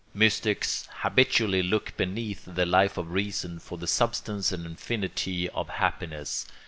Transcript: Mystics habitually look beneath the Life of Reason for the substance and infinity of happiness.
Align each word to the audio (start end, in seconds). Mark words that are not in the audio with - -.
Mystics 0.15 0.87
habitually 1.01 1.61
look 1.61 1.95
beneath 1.95 2.41
the 2.47 2.65
Life 2.65 2.97
of 2.97 3.11
Reason 3.11 3.59
for 3.59 3.77
the 3.77 3.85
substance 3.85 4.51
and 4.51 4.65
infinity 4.65 5.47
of 5.49 5.69
happiness. 5.69 6.47